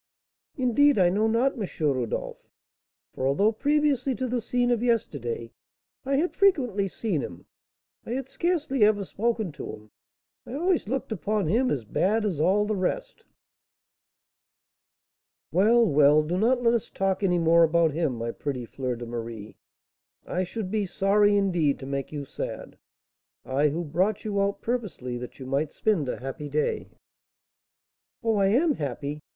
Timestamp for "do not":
16.23-16.63